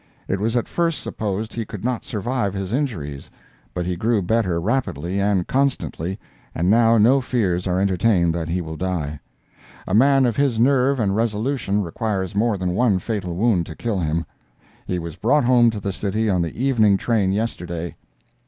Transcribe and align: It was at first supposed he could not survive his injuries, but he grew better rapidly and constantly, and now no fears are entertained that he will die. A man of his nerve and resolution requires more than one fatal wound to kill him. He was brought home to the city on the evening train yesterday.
It 0.27 0.39
was 0.39 0.55
at 0.55 0.67
first 0.67 0.99
supposed 1.03 1.53
he 1.53 1.63
could 1.63 1.85
not 1.85 2.03
survive 2.03 2.55
his 2.55 2.73
injuries, 2.73 3.29
but 3.71 3.85
he 3.85 3.95
grew 3.95 4.23
better 4.23 4.59
rapidly 4.59 5.19
and 5.21 5.45
constantly, 5.45 6.17
and 6.55 6.71
now 6.71 6.97
no 6.97 7.21
fears 7.21 7.67
are 7.67 7.79
entertained 7.79 8.33
that 8.33 8.47
he 8.47 8.61
will 8.61 8.77
die. 8.77 9.19
A 9.85 9.93
man 9.93 10.25
of 10.25 10.35
his 10.35 10.59
nerve 10.59 10.99
and 10.99 11.15
resolution 11.15 11.83
requires 11.83 12.33
more 12.35 12.57
than 12.57 12.73
one 12.73 12.97
fatal 12.97 13.35
wound 13.35 13.67
to 13.67 13.75
kill 13.75 13.99
him. 13.99 14.25
He 14.87 14.97
was 14.97 15.17
brought 15.17 15.43
home 15.43 15.69
to 15.69 15.79
the 15.79 15.91
city 15.93 16.31
on 16.31 16.41
the 16.41 16.63
evening 16.65 16.97
train 16.97 17.31
yesterday. 17.31 17.95